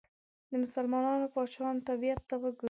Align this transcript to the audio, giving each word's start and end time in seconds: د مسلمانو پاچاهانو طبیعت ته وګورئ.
د 0.49 0.51
مسلمانو 0.63 1.31
پاچاهانو 1.33 1.85
طبیعت 1.89 2.21
ته 2.29 2.35
وګورئ. 2.41 2.59